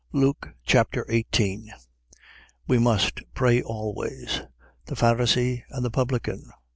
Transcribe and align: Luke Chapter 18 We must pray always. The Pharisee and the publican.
Luke 0.13 0.49
Chapter 0.65 1.05
18 1.09 1.71
We 2.65 2.79
must 2.79 3.21
pray 3.35 3.61
always. 3.61 4.41
The 4.87 4.95
Pharisee 4.95 5.61
and 5.69 5.85
the 5.85 5.91
publican. 5.91 6.49